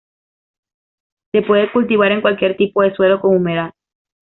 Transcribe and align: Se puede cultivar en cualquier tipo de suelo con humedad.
Se 1.31 1.43
puede 1.43 1.71
cultivar 1.71 2.11
en 2.11 2.21
cualquier 2.21 2.57
tipo 2.57 2.81
de 2.81 2.91
suelo 2.95 3.21
con 3.21 3.35
humedad. 3.35 3.71